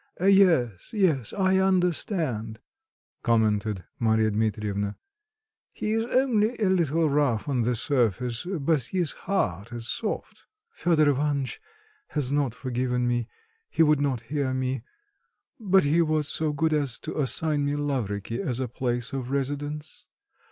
[0.19, 2.59] Yes, yes, I understand,"
[3.21, 4.97] commented Marya Dmitrievna.
[5.73, 11.07] "He is only a little rough on the surface, but his heart is soft." "Fedor
[11.11, 11.61] Ivanitch
[12.07, 13.27] has not forgiven me;
[13.69, 14.81] he would not hear me.
[15.59, 20.07] But he was so good as to assign me Lavriky as a place of residence."